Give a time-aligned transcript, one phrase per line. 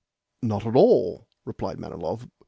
[0.41, 2.27] "Not at all," replied Manilov.